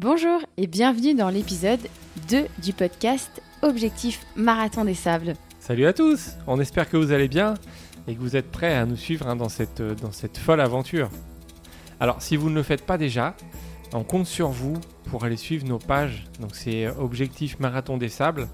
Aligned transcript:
Bonjour 0.00 0.40
et 0.56 0.68
bienvenue 0.68 1.16
dans 1.16 1.28
l'épisode 1.28 1.80
2 2.28 2.46
du 2.62 2.72
podcast 2.72 3.42
Objectif 3.62 4.24
Marathon 4.36 4.84
des 4.84 4.94
Sables. 4.94 5.34
Salut 5.58 5.86
à 5.86 5.92
tous, 5.92 6.36
on 6.46 6.60
espère 6.60 6.88
que 6.88 6.96
vous 6.96 7.10
allez 7.10 7.26
bien 7.26 7.54
et 8.06 8.14
que 8.14 8.20
vous 8.20 8.36
êtes 8.36 8.48
prêts 8.48 8.76
à 8.76 8.86
nous 8.86 8.94
suivre 8.94 9.26
hein, 9.26 9.34
dans, 9.34 9.48
cette, 9.48 9.80
euh, 9.80 9.96
dans 9.96 10.12
cette 10.12 10.38
folle 10.38 10.60
aventure. 10.60 11.10
Alors 11.98 12.22
si 12.22 12.36
vous 12.36 12.48
ne 12.48 12.54
le 12.54 12.62
faites 12.62 12.86
pas 12.86 12.96
déjà, 12.96 13.34
on 13.92 14.04
compte 14.04 14.28
sur 14.28 14.50
vous 14.50 14.74
pour 15.06 15.24
aller 15.24 15.36
suivre 15.36 15.66
nos 15.66 15.80
pages. 15.80 16.28
Donc 16.38 16.54
c'est 16.54 16.86
Objectif 16.86 17.58
Marathon 17.58 17.96
des 17.96 18.08
Sables 18.08 18.46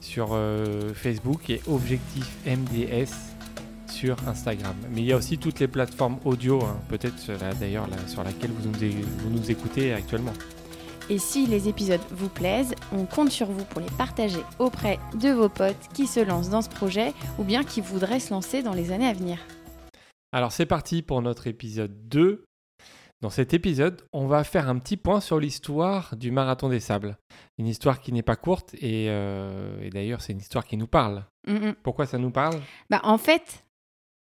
sur 0.00 0.30
euh, 0.32 0.94
Facebook 0.94 1.50
et 1.50 1.60
Objectif 1.68 2.38
MDS 2.46 3.12
sur 3.86 4.16
Instagram. 4.26 4.76
Mais 4.94 5.02
il 5.02 5.06
y 5.08 5.12
a 5.12 5.16
aussi 5.18 5.36
toutes 5.36 5.60
les 5.60 5.68
plateformes 5.68 6.20
audio, 6.24 6.64
hein, 6.64 6.78
peut-être 6.88 7.32
d'ailleurs 7.60 7.86
sur 8.06 8.24
laquelle 8.24 8.50
vous 8.50 8.72
vous 8.72 9.30
nous 9.30 9.50
écoutez 9.50 9.92
actuellement. 9.92 10.32
Et 11.08 11.18
si 11.18 11.46
les 11.46 11.68
épisodes 11.68 12.00
vous 12.10 12.28
plaisent, 12.28 12.74
on 12.92 13.06
compte 13.06 13.30
sur 13.30 13.46
vous 13.46 13.64
pour 13.64 13.80
les 13.80 13.90
partager 13.96 14.40
auprès 14.58 14.98
de 15.14 15.30
vos 15.30 15.48
potes 15.48 15.88
qui 15.94 16.08
se 16.08 16.18
lancent 16.18 16.50
dans 16.50 16.62
ce 16.62 16.68
projet 16.68 17.12
ou 17.38 17.44
bien 17.44 17.62
qui 17.62 17.80
voudraient 17.80 18.18
se 18.18 18.34
lancer 18.34 18.62
dans 18.62 18.74
les 18.74 18.90
années 18.90 19.06
à 19.06 19.12
venir. 19.12 19.38
Alors 20.32 20.50
c'est 20.50 20.66
parti 20.66 21.02
pour 21.02 21.22
notre 21.22 21.46
épisode 21.46 22.08
2. 22.08 22.44
Dans 23.22 23.30
cet 23.30 23.54
épisode, 23.54 24.02
on 24.12 24.26
va 24.26 24.42
faire 24.42 24.68
un 24.68 24.78
petit 24.78 24.96
point 24.96 25.20
sur 25.20 25.38
l'histoire 25.38 26.16
du 26.16 26.32
Marathon 26.32 26.68
des 26.68 26.80
Sables. 26.80 27.16
Une 27.56 27.68
histoire 27.68 28.00
qui 28.00 28.12
n'est 28.12 28.22
pas 28.22 28.36
courte 28.36 28.74
et, 28.74 29.06
euh, 29.08 29.88
d'ailleurs 29.90 30.20
c'est 30.20 30.32
une 30.32 30.40
histoire 30.40 30.66
qui 30.66 30.76
nous 30.76 30.88
parle. 30.88 31.24
Pourquoi 31.84 32.06
ça 32.06 32.18
nous 32.18 32.32
parle? 32.32 32.60
Bah, 32.90 33.00
En 33.04 33.16
fait, 33.16 33.64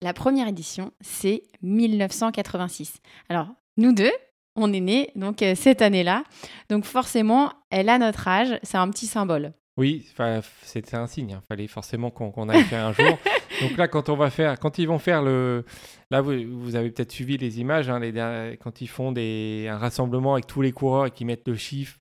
la 0.02 0.12
première 0.12 0.46
édition, 0.46 0.92
c'est 1.00 1.42
1986. 1.62 2.98
Alors, 3.30 3.48
nous 3.78 3.92
deux, 3.94 4.12
on 4.56 4.72
est 4.72 4.80
né 4.80 5.10
donc 5.14 5.42
euh, 5.42 5.54
cette 5.54 5.82
année-là. 5.82 6.24
Donc 6.68 6.84
forcément, 6.84 7.52
elle 7.70 7.88
a 7.88 7.98
notre 7.98 8.26
âge, 8.26 8.58
c'est 8.62 8.78
un 8.78 8.88
petit 8.90 9.06
symbole. 9.06 9.52
Oui, 9.76 10.06
c'était 10.62 10.96
un 10.96 11.06
signe. 11.06 11.30
Il 11.30 11.34
hein. 11.34 11.42
fallait 11.46 11.66
forcément 11.66 12.10
qu'on 12.10 12.48
aille 12.48 12.62
faire 12.64 12.86
un 12.86 12.92
jour. 12.94 13.18
Donc 13.60 13.76
là, 13.76 13.88
quand 13.88 14.08
on 14.08 14.16
va 14.16 14.30
faire, 14.30 14.58
quand 14.58 14.78
ils 14.78 14.88
vont 14.88 14.98
faire 14.98 15.22
le, 15.22 15.66
là 16.10 16.22
vous, 16.22 16.76
avez 16.76 16.90
peut-être 16.90 17.12
suivi 17.12 17.36
les 17.36 17.60
images, 17.60 17.90
hein, 17.90 17.98
les, 17.98 18.56
quand 18.62 18.80
ils 18.80 18.86
font 18.86 19.12
des, 19.12 19.66
un 19.70 19.76
rassemblement 19.76 20.32
avec 20.32 20.46
tous 20.46 20.62
les 20.62 20.72
coureurs 20.72 21.06
et 21.06 21.10
qu'ils 21.10 21.26
mettent 21.26 21.46
le 21.46 21.56
chiffre 21.56 21.98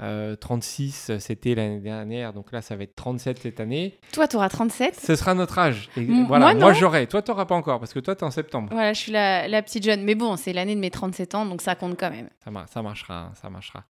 36, 0.00 1.10
euh, 1.10 1.18
c'était 1.18 1.54
l'année 1.54 1.80
dernière, 1.80 2.32
donc 2.32 2.52
là 2.52 2.62
ça 2.62 2.74
va 2.76 2.84
être 2.84 2.96
37 2.96 3.38
cette 3.38 3.60
année. 3.60 3.98
Toi, 4.12 4.26
tu 4.28 4.36
auras 4.36 4.48
37 4.48 4.96
Ce 4.96 5.14
sera 5.14 5.34
notre 5.34 5.58
âge. 5.58 5.90
voilà, 6.26 6.54
moi, 6.54 6.72
j'aurai. 6.72 7.06
Toi, 7.06 7.22
tu 7.22 7.30
n'auras 7.30 7.44
pas 7.44 7.54
encore, 7.54 7.78
parce 7.80 7.92
que 7.92 8.00
toi, 8.00 8.14
tu 8.14 8.20
es 8.20 8.24
en 8.24 8.30
septembre. 8.30 8.68
Voilà, 8.72 8.92
je 8.92 9.00
suis 9.00 9.12
la, 9.12 9.46
la 9.46 9.62
petite 9.62 9.84
jeune. 9.84 10.02
Mais 10.04 10.14
bon, 10.14 10.36
c'est 10.36 10.52
l'année 10.52 10.74
de 10.74 10.80
mes 10.80 10.90
37 10.90 11.34
ans, 11.34 11.46
donc 11.46 11.60
ça 11.60 11.74
compte 11.74 11.98
quand 11.98 12.10
même. 12.10 12.28
Ça, 12.42 12.50
ça 12.66 12.82
marchera, 12.82 13.18
hein, 13.18 13.32
ça 13.34 13.50
marchera. 13.50 13.84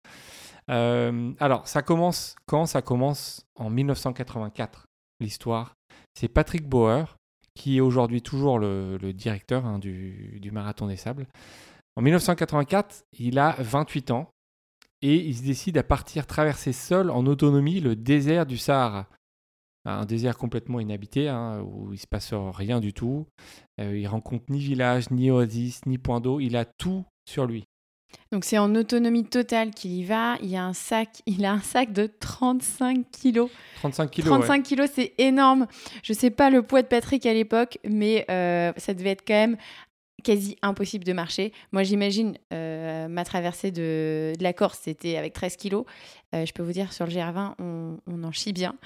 Euh, 0.70 1.32
alors, 1.40 1.66
ça 1.68 1.82
commence 1.82 2.36
quand 2.46 2.66
Ça 2.66 2.82
commence 2.82 3.46
en 3.56 3.70
1984, 3.70 4.86
l'histoire. 5.20 5.74
C'est 6.14 6.28
Patrick 6.28 6.66
Bauer, 6.66 7.16
qui 7.54 7.78
est 7.78 7.80
aujourd'hui 7.80 8.22
toujours 8.22 8.58
le, 8.58 8.98
directeur 9.12 9.66
hein, 9.66 9.78
du, 9.78 10.38
du 10.40 10.50
Marathon 10.50 10.86
des 10.86 10.96
Sables. 10.96 11.26
En 11.96 12.02
1984, 12.02 13.04
il 13.18 13.38
a 13.38 13.56
28 13.58 14.12
ans 14.12 14.30
et 15.02 15.16
il 15.16 15.36
se 15.36 15.42
décide 15.42 15.78
à 15.78 15.82
partir 15.82 16.26
traverser 16.26 16.72
seul 16.72 17.10
en 17.10 17.26
autonomie 17.26 17.80
le 17.80 17.96
désert 17.96 18.46
du 18.46 18.58
Sahara. 18.58 19.08
Un 19.84 20.04
désert 20.04 20.36
complètement 20.36 20.80
inhabité, 20.80 21.28
hein, 21.28 21.62
où 21.62 21.94
il 21.94 21.98
se 21.98 22.06
passe 22.06 22.34
rien 22.34 22.80
du 22.80 22.92
tout. 22.92 23.26
Euh, 23.80 23.96
il 23.96 24.06
rencontre 24.06 24.44
ni 24.50 24.58
village, 24.58 25.10
ni 25.10 25.30
oasis, 25.30 25.86
ni 25.86 25.96
point 25.96 26.20
d'eau. 26.20 26.40
Il 26.40 26.56
a 26.56 26.66
tout 26.66 27.04
sur 27.26 27.46
lui. 27.46 27.64
Donc 28.32 28.44
c'est 28.44 28.58
en 28.58 28.74
autonomie 28.74 29.24
totale 29.24 29.70
qu'il 29.70 29.92
y 29.92 30.04
va. 30.04 30.36
Il 30.42 30.54
a 30.56 30.64
un 30.64 30.72
sac, 30.72 31.22
il 31.26 31.44
a 31.44 31.52
un 31.52 31.60
sac 31.60 31.92
de 31.92 32.10
35 32.20 33.06
kilos. 33.10 33.50
35 33.76 34.10
kilos. 34.10 34.30
35 34.30 34.62
kilos, 34.62 34.90
c'est 34.92 35.14
énorme. 35.18 35.66
Je 36.02 36.12
sais 36.12 36.30
pas 36.30 36.50
le 36.50 36.62
poids 36.62 36.82
de 36.82 36.88
Patrick 36.88 37.24
à 37.26 37.32
l'époque, 37.32 37.78
mais 37.88 38.26
euh, 38.30 38.72
ça 38.76 38.94
devait 38.94 39.10
être 39.10 39.24
quand 39.26 39.34
même 39.34 39.56
quasi 40.22 40.56
impossible 40.62 41.04
de 41.04 41.12
marcher. 41.12 41.52
Moi, 41.72 41.82
j'imagine 41.82 42.36
euh, 42.52 43.08
ma 43.08 43.24
traversée 43.24 43.70
de, 43.70 44.32
la 44.40 44.52
Corse, 44.52 44.80
c'était 44.82 45.16
avec 45.16 45.32
13 45.32 45.56
kilos. 45.56 45.84
Euh, 46.34 46.44
je 46.44 46.52
peux 46.52 46.62
vous 46.62 46.72
dire, 46.72 46.92
sur 46.92 47.06
le 47.06 47.12
GR20, 47.12 47.54
on, 47.58 48.24
en 48.24 48.32
chie 48.32 48.52
bien. 48.52 48.76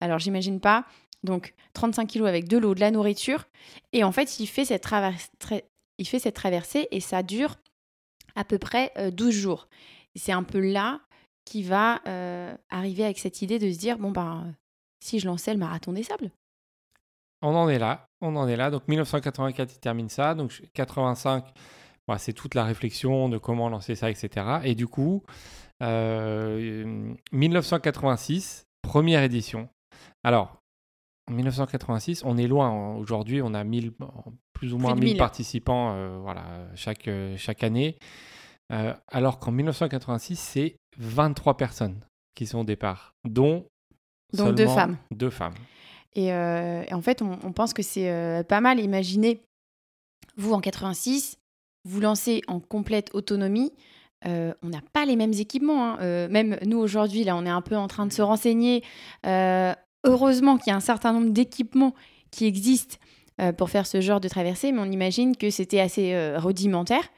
Alors, 0.00 0.18
j'imagine 0.18 0.60
pas. 0.60 0.84
Donc, 1.24 1.54
35 1.74 2.06
kilos 2.06 2.28
avec 2.28 2.48
de 2.48 2.58
l'eau, 2.58 2.74
de 2.74 2.80
la 2.80 2.90
nourriture. 2.90 3.44
Et 3.92 4.04
en 4.04 4.12
fait, 4.12 4.40
il 4.40 4.46
fait 4.46 4.64
cette, 4.64 4.86
il 5.98 6.06
fait 6.06 6.18
cette 6.18 6.36
traversée 6.36 6.88
et 6.90 7.00
ça 7.00 7.22
dure 7.22 7.56
à 8.34 8.44
peu 8.44 8.58
près 8.58 8.92
12 9.12 9.28
euh, 9.28 9.40
jours. 9.40 9.68
c'est 10.14 10.32
un 10.32 10.44
peu 10.44 10.60
là 10.60 11.00
qu'il 11.44 11.66
va 11.66 12.02
arriver 12.68 13.04
avec 13.04 13.18
cette 13.18 13.40
idée 13.40 13.58
de 13.58 13.72
se 13.72 13.78
dire, 13.78 13.98
bon, 13.98 14.10
ben, 14.10 14.54
si 15.00 15.18
je 15.18 15.26
lançais 15.26 15.52
le 15.52 15.58
marathon 15.58 15.92
des 15.92 16.02
sables. 16.02 16.30
On 17.42 17.54
en 17.54 17.68
est 17.68 17.78
là, 17.78 18.06
on 18.20 18.34
en 18.36 18.48
est 18.48 18.56
là. 18.56 18.70
Donc 18.70 18.88
1984, 18.88 19.74
il 19.74 19.78
termine 19.78 20.08
ça. 20.08 20.34
Donc 20.34 20.62
85, 20.74 21.44
bah, 22.06 22.18
c'est 22.18 22.32
toute 22.32 22.54
la 22.54 22.64
réflexion 22.64 23.28
de 23.28 23.36
comment 23.38 23.68
lancer 23.68 23.94
ça, 23.94 24.10
etc. 24.10 24.58
Et 24.64 24.74
du 24.74 24.86
coup, 24.86 25.22
1986, 25.80 28.66
euh, 28.66 28.68
première 28.82 29.22
édition. 29.22 29.68
Alors, 30.24 30.56
en 31.30 31.34
1986, 31.34 32.22
on 32.24 32.38
est 32.38 32.48
loin. 32.48 32.96
Aujourd'hui, 32.96 33.42
on 33.42 33.52
a 33.54 33.62
1000, 33.62 33.92
plus 34.52 34.72
ou 34.72 34.78
moins 34.78 34.94
1000 34.94 35.18
participants 35.18 35.92
euh, 35.92 36.18
voilà, 36.22 36.44
chaque, 36.74 37.08
euh, 37.08 37.36
chaque 37.36 37.62
année. 37.62 37.98
alors 39.08 39.38
qu'en 39.38 39.52
1986, 39.52 40.36
c'est 40.36 40.76
23 40.98 41.56
personnes 41.56 42.00
qui 42.34 42.46
sont 42.46 42.58
au 42.60 42.64
départ, 42.64 43.14
dont, 43.24 43.66
Donc 44.32 44.54
deux 44.54 44.66
femmes. 44.66 44.96
Deux 45.10 45.30
femmes. 45.30 45.54
Euh, 46.16 46.84
et, 46.88 46.94
en 46.94 47.02
fait, 47.02 47.22
on, 47.22 47.52
pense 47.52 47.72
que 47.72 47.82
c'est 47.82 48.10
euh, 48.10 48.42
pas 48.42 48.60
mal. 48.60 48.80
Imaginez, 48.80 49.42
vous 50.36 50.52
en 50.52 50.60
86, 50.60 51.38
vous 51.84 52.00
lancez 52.00 52.42
en 52.48 52.60
complète 52.60 53.10
autonomie. 53.14 53.72
Euh, 54.26 54.52
on 54.62 54.68
n'a 54.68 54.80
pas 54.92 55.04
les 55.04 55.16
mêmes 55.16 55.34
équipements. 55.34 55.94
Hein. 55.94 56.28
même 56.28 56.58
nous, 56.64 56.78
aujourd'hui, 56.78 57.24
là, 57.24 57.36
on 57.36 57.46
est 57.46 57.50
un 57.50 57.62
peu 57.62 57.76
en 57.76 57.88
train 57.88 58.06
de 58.06 58.12
se 58.12 58.22
renseigner. 58.22 58.82
heureusement 59.24 60.58
qu'il 60.58 60.70
y 60.70 60.74
a 60.74 60.76
un 60.76 60.80
certain 60.80 61.12
nombre 61.12 61.30
d'équipements 61.30 61.94
qui 62.30 62.46
existent 62.46 62.96
pour 63.56 63.70
faire 63.70 63.86
ce 63.86 64.00
genre 64.00 64.20
de 64.20 64.28
traversée, 64.28 64.72
mais 64.72 64.80
on 64.80 64.90
imagine 64.90 65.36
que 65.36 65.50
c'était 65.50 65.80
assez 65.80 66.36
rudimentaire. 66.36 67.08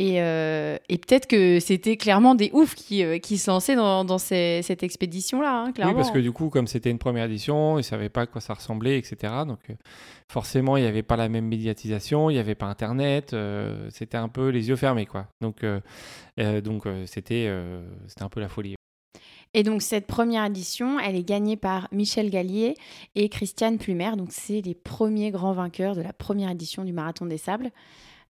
Euh, 0.00 0.78
et, 0.88 0.98
peut-être 0.98 1.26
que 1.26 1.58
c'était 1.58 1.96
clairement 1.96 2.36
des 2.36 2.50
oufs 2.52 2.76
qui, 2.76 3.02
euh, 3.02 3.18
qui 3.18 3.36
se 3.36 3.50
lançaient 3.50 3.74
dans, 3.74 4.18
cette 4.18 4.82
expédition-là, 4.82 5.64
hein, 5.64 5.72
clairement. 5.72 5.92
Oui, 5.92 5.98
parce 5.98 6.12
que 6.12 6.20
du 6.20 6.30
coup, 6.30 6.50
comme 6.50 6.68
c'était 6.68 6.90
une 6.90 6.98
première 6.98 7.24
édition, 7.24 7.74
ils 7.74 7.78
ne 7.78 7.82
savaient 7.82 8.08
pas 8.08 8.22
à 8.22 8.26
quoi 8.26 8.40
ça 8.40 8.54
ressemblait, 8.54 8.96
etc. 8.96 9.32
Donc 9.46 9.58
euh, 9.70 9.74
forcément, 10.28 10.76
il 10.76 10.82
n'y 10.82 10.88
avait 10.88 11.02
pas 11.02 11.16
la 11.16 11.28
même 11.28 11.46
médiatisation, 11.46 12.30
il 12.30 12.34
n'y 12.34 12.38
avait 12.38 12.54
pas 12.54 12.66
Internet, 12.66 13.34
c'était 13.90 14.16
un 14.16 14.28
peu 14.28 14.48
les 14.48 14.68
yeux 14.68 14.76
fermés, 14.76 15.06
quoi. 15.06 15.26
Donc 15.40 15.64
donc 16.36 16.84
c'était 17.06 17.50
c'était 18.06 18.22
un 18.22 18.28
peu 18.28 18.40
la 18.40 18.48
folie. 18.48 18.76
Et 19.54 19.62
donc 19.62 19.82
cette 19.82 20.06
première 20.06 20.44
édition, 20.44 21.00
elle 21.00 21.16
est 21.16 21.24
gagnée 21.24 21.56
par 21.56 21.88
Michel 21.90 22.30
Gallier 22.30 22.74
et 23.14 23.28
Christiane 23.28 23.78
Plumer. 23.78 24.12
Donc 24.16 24.28
c'est 24.30 24.60
les 24.60 24.74
premiers 24.74 25.30
grands 25.30 25.54
vainqueurs 25.54 25.96
de 25.96 26.02
la 26.02 26.12
première 26.12 26.50
édition 26.50 26.84
du 26.84 26.92
Marathon 26.92 27.26
des 27.26 27.38
Sables. 27.38 27.70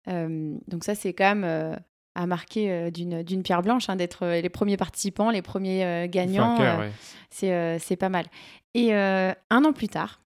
Euh, 0.09 0.57
donc 0.69 0.85
ça, 0.85 0.95
c'est 0.95 1.13
quand 1.13 1.35
même 1.35 1.45
euh, 1.45 1.75
à 2.15 2.27
marquer 2.27 2.71
euh, 2.71 2.91
d'une 2.91 3.43
pierre 3.43 3.63
blanche, 3.63 3.89
hein, 3.89 3.97
d'être 3.97 4.27
les 4.27 4.49
premiers 4.49 4.77
participants, 4.77 5.31
les 5.31 5.43
premiers 5.43 6.09
gagnants. 6.09 6.81
C'est 7.31 7.97
pas 7.99 8.09
mal. 8.09 8.27
Et 8.75 8.95
un 8.95 9.35
an 9.51 9.73
plus 9.73 9.89
tard, 9.89 10.21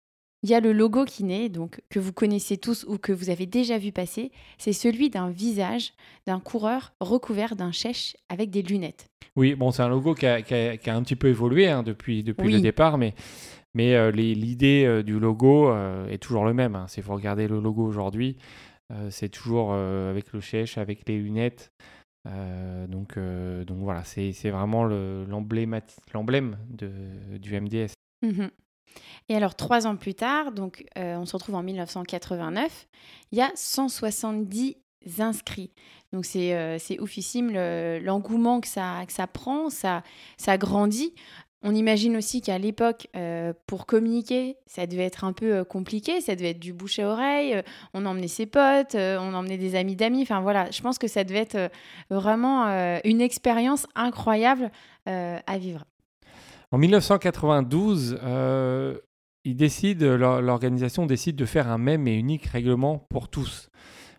il 0.43 0.49
y 0.49 0.53
a 0.53 0.59
le 0.59 0.71
logo 0.71 1.03
qui 1.05 1.23
naît, 1.23 1.49
donc 1.49 1.81
que 1.89 1.99
vous 1.99 2.13
connaissez 2.13 2.57
tous 2.57 2.85
ou 2.87 2.97
que 2.97 3.11
vous 3.11 3.29
avez 3.29 3.45
déjà 3.45 3.77
vu 3.77 3.91
passer. 3.91 4.31
C'est 4.57 4.73
celui 4.73 5.09
d'un 5.09 5.29
visage 5.29 5.93
d'un 6.27 6.39
coureur 6.39 6.93
recouvert 7.01 7.55
d'un 7.55 7.71
chèche 7.71 8.15
avec 8.29 8.51
des 8.51 8.61
lunettes. 8.61 9.07
Oui, 9.35 9.55
bon, 9.55 9.71
c'est 9.71 9.81
un 9.81 9.89
logo 9.89 10.13
qui 10.13 10.25
a, 10.25 10.35
un 10.35 11.03
petit 11.03 11.15
peu 11.15 11.27
évolué 11.27 11.67
hein, 11.67 11.83
depuis, 11.83 12.23
depuis 12.23 12.51
le 12.51 12.61
départ, 12.61 12.97
mais, 12.97 13.13
mais 13.73 14.11
l'idée 14.11 15.03
du 15.03 15.19
logo 15.19 15.73
est 16.07 16.19
toujours 16.19 16.45
le 16.45 16.53
même. 16.53 16.75
Hein. 16.75 16.85
Si 16.87 17.01
vous 17.01 17.13
regardez 17.13 17.47
le 17.47 17.59
logo 17.59 17.85
aujourd'hui, 17.85 18.37
euh, 18.37 18.66
c'est 19.09 19.29
toujours 19.29 19.69
euh, 19.71 20.09
avec 20.09 20.31
le 20.33 20.39
chèche, 20.39 20.77
avec 20.77 21.07
les 21.07 21.17
lunettes. 21.17 21.71
Euh, 22.27 22.87
donc, 22.87 23.17
donc 23.17 23.77
voilà, 23.79 24.03
c'est 24.03 24.49
vraiment 24.49 24.85
l'emblème 24.85 26.57
du 26.69 27.59
MDS. 27.59 27.93
Mmh 28.21 28.47
Et 29.29 29.35
alors, 29.35 29.55
trois 29.55 29.87
ans 29.87 29.95
plus 29.95 30.15
tard, 30.15 30.51
donc 30.51 30.85
on 30.95 31.25
se 31.25 31.33
retrouve 31.33 31.55
en 31.55 31.63
1989, 31.63 32.87
il 33.31 33.37
y 33.37 33.41
a 33.41 33.51
170 33.55 34.77
inscrits. 35.19 35.71
Donc 36.11 36.25
c'est 36.25 36.99
oufissime 36.99 37.51
l'engouement 37.51 38.59
que, 38.59 38.67
ça, 38.67 39.03
que 39.05 39.13
ça 39.13 39.27
prend, 39.27 39.69
ça, 39.69 40.03
ça 40.37 40.57
grandit. 40.57 41.13
On 41.63 41.73
imagine 41.73 42.15
aussi 42.15 42.41
qu'à 42.41 42.59
l'époque, 42.59 43.07
euh, 43.15 43.51
pour 43.65 43.87
communiquer, 43.87 44.57
ça 44.67 44.85
devait 44.85 45.05
être 45.05 45.23
un 45.23 45.33
peu 45.33 45.55
euh, 45.55 45.63
compliqué, 45.63 46.21
ça 46.21 46.35
devait 46.35 46.51
être 46.51 46.59
du 46.59 46.71
bouche 46.71 46.99
à 46.99 47.09
oreille, 47.09 47.55
euh, 47.55 47.61
on 47.95 48.05
emmenait 48.05 48.27
ses 48.27 48.45
potes, 48.45 48.95
on 48.95 49.33
emmenait 49.33 49.57
des 49.57 49.75
amis 49.75 49.95
d'amis, 49.95 50.21
enfin 50.21 50.39
voilà, 50.39 50.69
je 50.69 50.81
pense 50.81 50.99
que 50.99 51.07
ça 51.07 51.23
devait 51.23 51.39
être 51.39 51.71
vraiment 52.11 52.67
une 53.03 53.21
expérience 53.21 53.87
incroyable 53.95 54.71
à 55.05 55.57
vivre. 55.57 55.85
En 56.71 56.77
1992, 56.77 58.19
il 59.43 59.55
décide, 59.55 60.03
l'organisation 60.03 61.05
décide 61.05 61.35
de 61.35 61.45
faire 61.45 61.69
un 61.69 61.77
même 61.77 62.07
et 62.07 62.13
unique 62.13 62.45
règlement 62.45 63.05
pour 63.09 63.29
tous. 63.29 63.69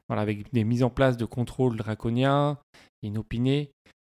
Voilà, 0.08 0.23
avec 0.23 0.52
des 0.52 0.64
mises 0.64 0.82
en 0.82 0.91
place 0.91 1.17
de 1.17 1.25
contrôles 1.25 1.76
draconiens, 1.76 2.58
inopinés, 3.02 3.73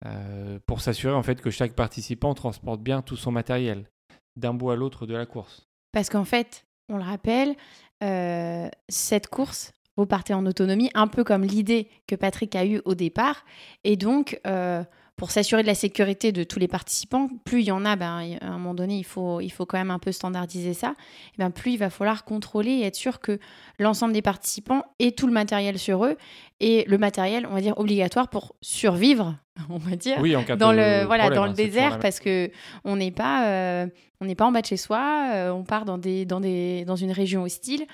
euh, 0.05 0.59
pour 0.65 0.81
s'assurer 0.81 1.13
en 1.13 1.23
fait 1.23 1.41
que 1.41 1.49
chaque 1.49 1.73
participant 1.73 2.33
transporte 2.33 2.81
bien 2.81 3.01
tout 3.01 3.17
son 3.17 3.31
matériel 3.31 3.89
d'un 4.35 4.53
bout 4.53 4.71
à 4.71 4.75
l'autre 4.75 5.05
de 5.05 5.13
la 5.13 5.25
course. 5.25 5.67
Parce 5.91 6.09
qu'en 6.09 6.25
fait, 6.25 6.65
on 6.87 6.97
le 6.97 7.03
rappelle, 7.03 7.55
euh, 8.03 8.69
cette 8.87 9.27
course, 9.27 9.73
vous 9.97 10.05
partez 10.05 10.33
en 10.33 10.45
autonomie, 10.45 10.89
un 10.93 11.07
peu 11.07 11.23
comme 11.23 11.43
l'idée 11.43 11.89
que 12.07 12.15
Patrick 12.15 12.55
a 12.55 12.65
eue 12.65 12.81
au 12.85 12.95
départ. 12.95 13.43
Et 13.83 13.97
donc, 13.97 14.39
euh, 14.47 14.83
pour 15.19 15.31
s'assurer 15.31 15.63
de 15.63 15.67
la 15.67 15.75
sécurité 15.75 16.31
de 16.31 16.45
tous 16.45 16.59
les 16.59 16.69
participants, 16.69 17.27
plus 17.43 17.59
il 17.59 17.65
y 17.65 17.71
en 17.71 17.83
a, 17.83 17.97
ben, 17.97 18.37
à 18.39 18.45
un 18.47 18.51
moment 18.53 18.73
donné, 18.73 18.97
il 18.97 19.03
faut, 19.03 19.41
il 19.41 19.49
faut 19.49 19.65
quand 19.65 19.77
même 19.77 19.91
un 19.91 19.99
peu 19.99 20.13
standardiser 20.13 20.73
ça, 20.73 20.95
et 21.33 21.37
ben, 21.37 21.51
plus 21.51 21.73
il 21.73 21.77
va 21.77 21.89
falloir 21.89 22.23
contrôler 22.23 22.71
et 22.71 22.83
être 22.83 22.95
sûr 22.95 23.19
que 23.19 23.37
l'ensemble 23.79 24.13
des 24.13 24.21
participants 24.21 24.81
aient 24.99 25.11
tout 25.11 25.27
le 25.27 25.33
matériel 25.33 25.77
sur 25.77 26.05
eux, 26.05 26.15
et 26.61 26.85
le 26.87 26.97
matériel, 26.97 27.45
on 27.51 27.53
va 27.53 27.59
dire, 27.59 27.77
obligatoire 27.77 28.29
pour 28.29 28.55
survivre, 28.61 29.35
on 29.69 29.77
va 29.77 29.97
dire, 29.97 30.19
dans, 30.55 30.71
le, 30.71 31.03
voilà, 31.05 31.29
dans 31.29 31.43
le 31.43 31.51
hein, 31.51 31.53
désert, 31.53 31.99
parce 31.99 32.21
que 32.21 32.49
on 32.85 32.95
n'est 32.95 33.11
pas, 33.11 33.49
euh, 33.49 33.87
on 34.21 34.25
n'est 34.25 34.35
pas 34.35 34.45
en 34.45 34.53
bas 34.53 34.61
de 34.61 34.67
chez 34.67 34.77
soi, 34.77 35.31
euh, 35.33 35.51
on 35.51 35.65
part 35.65 35.83
dans, 35.83 35.97
des, 35.97 36.23
dans, 36.23 36.39
des, 36.39 36.85
dans 36.85 36.95
une 36.95 37.11
région 37.11 37.43
hostile. 37.43 37.85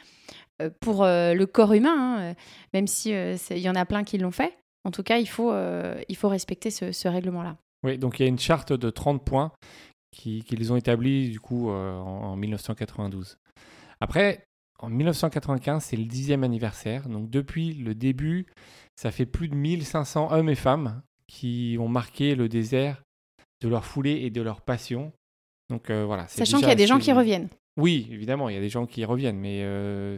Euh, 0.62 0.70
pour 0.80 1.04
le 1.04 1.44
corps 1.44 1.74
humain, 1.74 2.30
hein, 2.30 2.34
même 2.74 2.88
s'il 2.88 3.36
il 3.50 3.58
y 3.58 3.68
en 3.68 3.76
a 3.76 3.84
plein 3.84 4.06
qui 4.06 4.18
l'ont 4.18 4.32
fait, 4.32 4.56
en 4.86 4.92
tout 4.92 5.04
cas, 5.04 5.18
il 5.18 5.28
faut, 5.28 5.52
euh, 5.52 6.00
il 6.08 6.16
faut 6.16 6.30
respecter 6.30 6.70
ce, 6.70 7.08
règlement-là. 7.08 7.58
Oui, 7.84 7.98
donc 7.98 8.20
il 8.20 8.24
y 8.24 8.26
a 8.26 8.30
une 8.30 8.40
charte 8.40 8.72
de 8.72 8.90
30 8.90 9.26
points 9.26 9.52
qu'ils 10.12 10.72
ont 10.72 10.78
établis 10.78 11.30
du 11.30 11.40
coup 11.40 11.70
euh, 11.70 11.98
en, 11.98 12.36
1992. 12.38 13.38
Après, 14.00 14.46
en 14.80 14.90
1995, 14.90 15.84
c'est 15.84 15.98
le 15.98 16.06
dixième 16.06 16.44
anniversaire. 16.44 17.10
Donc 17.10 17.30
depuis 17.30 17.74
le 17.74 17.96
début, 17.96 18.46
ça 18.96 19.12
fait 19.12 19.26
plus 19.26 19.50
de 19.50 19.56
1500 19.56 20.32
hommes 20.32 20.50
et 20.50 20.56
femmes 20.56 21.02
qui 21.28 21.78
ont 21.80 21.90
marqué 21.90 22.36
le 22.36 22.48
désert 22.48 23.02
de 23.62 23.68
leur 23.68 23.86
foulée 23.86 24.22
et 24.22 24.30
de 24.30 24.42
leur 24.42 24.62
passion. 24.62 25.12
Donc 25.70 25.90
euh, 25.90 26.06
voilà. 26.06 26.28
Sachant 26.28 26.60
qu'il 26.60 26.68
y 26.68 26.72
a 26.72 26.76
des 26.76 26.88
gens 26.88 27.00
qui 27.00 27.12
reviennent. 27.12 27.50
Oui, 27.78 28.08
évidemment, 28.12 28.50
il 28.50 28.56
y 28.56 28.58
a 28.58 28.62
des 28.62 28.70
gens 28.70 28.86
qui 28.86 29.04
reviennent, 29.04 29.40
mais 29.40 29.66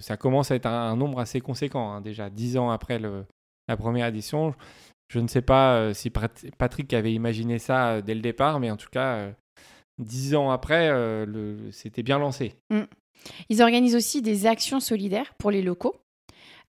ça 0.01 0.17
commence 0.17 0.51
à 0.51 0.55
être 0.55 0.67
un, 0.67 0.95
nombre 0.95 1.19
assez 1.19 1.39
conséquent. 1.39 1.91
Hein, 1.91 2.01
déjà, 2.01 2.29
dix 2.29 2.55
ans 2.57 2.69
après 2.69 2.99
le, 2.99 3.25
la 3.67 3.77
première 3.77 4.07
édition. 4.07 4.53
Je 5.09 5.19
ne 5.19 5.27
sais 5.27 5.41
pas 5.41 5.75
euh, 5.75 5.93
si 5.93 6.09
Patrick 6.09 6.93
avait 6.93 7.13
imaginé 7.13 7.59
ça 7.59 7.93
euh, 7.93 8.01
dès 8.01 8.13
le 8.13 8.21
départ, 8.21 8.59
mais 8.59 8.69
en 8.71 8.77
tout 8.77 8.89
cas, 8.91 9.15
euh, 9.15 9.31
dix 9.99 10.35
ans 10.35 10.51
après, 10.51 10.91
c'était 11.71 12.03
bien 12.03 12.19
lancé. 12.19 12.55
Mm. 12.69 12.81
Ils 13.49 13.61
organisent 13.61 13.95
aussi 13.95 14.21
des 14.21 14.45
actions 14.45 14.79
solidaires 14.79 15.33
pour 15.37 15.49
les 15.51 15.61
locaux. 15.61 15.95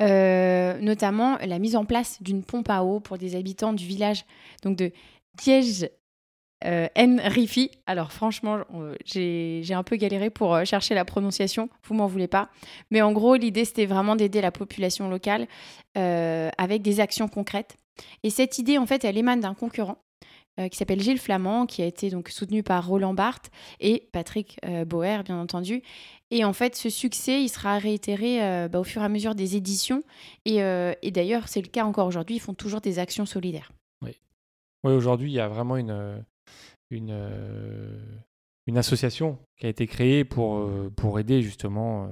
notamment 0.00 1.38
la 1.38 1.58
mise 1.58 1.76
en 1.76 1.85
place 1.85 2.23
d'une 2.23 2.43
pompe 2.43 2.69
à 2.69 2.82
eau 2.82 3.00
pour 3.00 3.17
des 3.17 3.37
habitants 3.37 3.73
du 3.73 3.87
village 3.87 4.25
donc 4.62 4.76
de 4.76 4.93
Tiège 5.38 5.88
euh, 6.65 6.89
Enrifi. 6.97 7.71
Alors 7.87 8.13
franchement, 8.13 8.59
j'ai 9.05 9.75
un 9.75 9.83
peu 9.83 9.97
galéré 9.97 10.31
pour 10.31 10.55
euh, 10.55 10.65
chercher 10.65 10.95
la 10.95 11.05
prononciation, 11.05 11.69
vous 11.85 11.95
m'en 11.95 12.07
voulez 12.07 12.29
pas. 12.29 12.49
Mais 12.91 13.03
en 13.03 13.13
gros, 13.13 13.35
l'idée, 13.35 13.65
c'était 13.65 13.87
vraiment 13.87 14.17
d'aider 14.17 14.41
la 14.41 14.51
population 14.51 15.09
locale 15.09 15.47
euh, 15.99 16.51
avec 16.57 16.83
des 16.83 17.01
actions 17.01 17.29
concrètes. 17.29 17.77
Et 18.23 18.31
cette 18.31 18.59
idée, 18.59 18.79
en 18.79 18.87
fait, 18.87 19.05
elle 19.05 19.19
émane 19.19 19.41
d'un 19.41 19.55
concurrent 19.55 19.99
qui 20.71 20.77
s'appelle 20.77 21.01
Gilles 21.01 21.19
Flamand, 21.19 21.67
qui 21.67 21.83
a 21.83 21.85
été 21.85 22.11
donc 22.11 22.29
soutenu 22.29 22.63
par 22.63 22.87
Roland 22.87 23.13
Barthes 23.13 23.51
et 23.81 24.09
Patrick 24.13 24.61
Bauer, 24.87 25.25
bien 25.25 25.41
entendu. 25.41 25.83
Et 26.31 26.45
en 26.45 26.53
fait, 26.53 26.77
ce 26.77 26.89
succès, 26.91 27.43
il 27.43 27.49
sera 27.49 27.77
réitéré 27.79 28.69
bah, 28.69 28.79
au 28.79 28.85
fur 28.85 29.03
et 29.03 29.05
à 29.05 29.09
mesure 29.09 29.35
des 29.35 29.57
éditions. 29.57 30.05
Et, 30.45 30.59
et 30.59 31.11
d'ailleurs, 31.11 31.49
c'est 31.49 31.61
le 31.61 31.67
cas 31.67 31.85
encore 31.85 32.07
aujourd'hui, 32.07 32.37
ils 32.37 32.41
font 32.41 32.55
toujours 32.55 32.81
des 32.81 33.01
actions 33.01 33.27
solidaires. 33.27 33.73
Oui, 34.01 34.13
oui 34.85 34.93
aujourd'hui, 34.93 35.33
il 35.33 35.35
y 35.35 35.41
a 35.41 35.49
vraiment 35.49 35.77
une, 35.77 36.25
une, 36.91 37.11
euh, 37.11 37.99
une 38.67 38.79
association 38.79 39.39
qui 39.57 39.67
a 39.67 39.69
été 39.69 39.87
créée 39.87 40.25
pour, 40.25 40.57
euh, 40.57 40.93
pour 40.95 41.19
aider 41.19 41.43
justement 41.43 42.11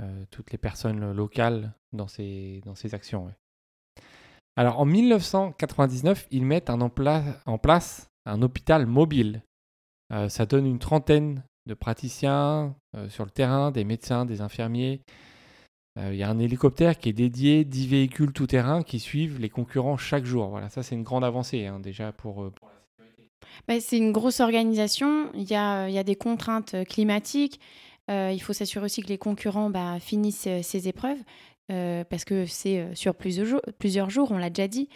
euh, 0.00 0.24
toutes 0.30 0.52
les 0.52 0.58
personnes 0.58 1.12
locales 1.12 1.74
dans 1.92 2.08
ces, 2.08 2.60
dans 2.64 2.74
ces 2.74 2.94
actions. 2.94 3.32
Alors 4.56 4.80
en 4.80 4.84
1999, 4.84 6.26
ils 6.30 6.44
mettent 6.44 6.70
en, 6.70 6.80
en 6.80 7.58
place 7.58 8.10
un 8.26 8.42
hôpital 8.42 8.86
mobile. 8.86 9.42
ça 10.28 10.46
donne 10.46 10.66
une 10.66 10.80
trentaine 10.80 11.44
de 11.66 11.74
praticiens 11.74 12.74
sur 13.08 13.24
le 13.24 13.30
terrain, 13.30 13.70
des 13.70 13.84
médecins, 13.84 14.26
des 14.26 14.40
infirmiers. 14.40 15.00
Il 15.96 16.16
y 16.16 16.22
a 16.22 16.28
un 16.28 16.38
hélicoptère 16.38 16.98
qui 16.98 17.08
est 17.08 17.12
dédié, 17.12 17.64
10 17.64 17.86
véhicules 17.86 18.32
tout-terrain 18.32 18.82
qui 18.82 18.98
suivent 18.98 19.38
les 19.38 19.48
concurrents 19.48 19.96
chaque 19.96 20.24
jour. 20.24 20.48
Voilà, 20.48 20.68
ça 20.68 20.82
c'est 20.82 20.94
une 20.94 21.04
grande 21.04 21.24
avancée 21.24 21.66
hein, 21.66 21.80
déjà 21.80 22.12
pour 22.12 22.50
bah, 23.66 23.80
c'est 23.80 23.98
une 23.98 24.12
grosse 24.12 24.40
organisation. 24.40 25.30
Il 25.34 25.48
y 25.48 25.54
a, 25.54 25.84
a 25.84 26.02
des 26.02 26.16
contraintes 26.16 26.74
euh, 26.74 26.84
climatiques. 26.84 27.60
Euh, 28.10 28.30
il 28.32 28.40
faut 28.40 28.52
s'assurer 28.52 28.84
aussi 28.84 29.02
que 29.02 29.08
les 29.08 29.18
concurrents 29.18 29.70
bah, 29.70 29.98
finissent 30.00 30.46
euh, 30.46 30.62
ces 30.62 30.88
épreuves 30.88 31.18
parce 32.08 32.24
que 32.24 32.46
c'est 32.46 32.94
sur 32.94 33.14
plusieurs 33.14 34.08
jours, 34.08 34.30
on 34.30 34.38
l'a 34.38 34.48
déjà 34.48 34.68
dit. 34.68 34.88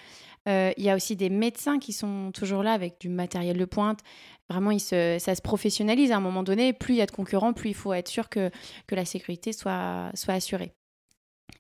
il 0.47 0.83
y 0.83 0.89
a 0.89 0.97
aussi 0.97 1.17
des 1.17 1.29
médecins 1.29 1.79
qui 1.79 1.93
sont 1.93 2.33
toujours 2.33 2.63
là 2.63 2.73
avec 2.73 2.99
du 2.99 3.11
matériel 3.11 3.59
de 3.59 3.65
pointe. 3.67 4.01
Vraiment, 4.49 4.79
se, 4.79 5.19
ça 5.21 5.35
se 5.35 5.43
professionnalise 5.43 6.13
à 6.13 6.17
un 6.17 6.21
moment 6.21 6.43
donné. 6.43 6.73
Plus 6.73 6.95
il 6.95 6.97
y 6.97 7.03
a 7.03 7.07
de 7.07 7.11
concurrents, 7.11 7.53
plus 7.53 7.69
il 7.69 7.75
faut 7.75 7.93
être 7.93 8.09
sûr 8.09 8.31
que, 8.31 8.51
la 8.91 9.05
sécurité 9.05 9.53
soit 9.53 10.13
assurée. 10.29 10.73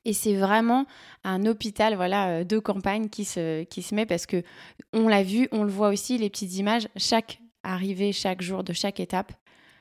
Et 0.04 0.12
c'est 0.12 0.34
vraiment 0.34 0.86
un 1.22 1.46
hôpital 1.46 1.94
voilà, 1.94 2.28
euh, 2.28 2.44
de 2.44 2.58
campagne 2.58 3.08
qui 3.08 3.24
se, 3.24 3.62
qui 3.64 3.82
se 3.82 3.94
met 3.94 4.06
parce 4.06 4.26
que 4.26 4.42
on 4.92 5.08
l'a 5.08 5.22
vu, 5.22 5.48
on 5.52 5.62
le 5.62 5.70
voit 5.70 5.90
aussi, 5.90 6.18
les 6.18 6.28
petites 6.28 6.56
images, 6.56 6.88
chaque 6.96 7.40
arrivée, 7.62 8.12
chaque 8.12 8.42
jour 8.42 8.64
de 8.64 8.72
chaque 8.72 8.98
étape, 8.98 9.32